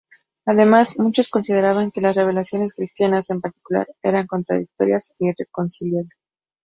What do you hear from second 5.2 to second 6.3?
irreconciliables.